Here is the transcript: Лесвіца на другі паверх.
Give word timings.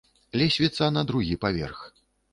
Лесвіца 0.41 0.89
на 0.97 1.03
другі 1.13 1.35
паверх. 1.45 1.85